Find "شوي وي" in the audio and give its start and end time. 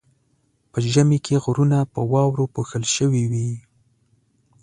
2.95-3.51